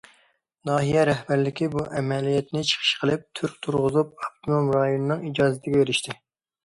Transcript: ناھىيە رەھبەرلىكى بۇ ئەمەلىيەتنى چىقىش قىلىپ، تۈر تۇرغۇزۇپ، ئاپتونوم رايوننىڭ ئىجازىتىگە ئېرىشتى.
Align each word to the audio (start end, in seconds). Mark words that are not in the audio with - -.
ناھىيە 0.69 1.01
رەھبەرلىكى 1.09 1.67
بۇ 1.75 1.83
ئەمەلىيەتنى 1.99 2.63
چىقىش 2.71 2.95
قىلىپ، 3.03 3.27
تۈر 3.41 3.55
تۇرغۇزۇپ، 3.67 4.25
ئاپتونوم 4.27 4.75
رايوننىڭ 4.79 5.23
ئىجازىتىگە 5.31 5.85
ئېرىشتى. 5.85 6.19